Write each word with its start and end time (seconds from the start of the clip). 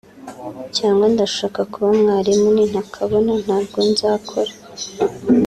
cyangwa 0.77 1.05
ndashaka 1.13 1.59
kuba 1.71 1.89
mwarimu 1.99 2.47
nintakabona 2.55 3.33
ntabwo 3.43 3.77
nzakora 3.91 4.51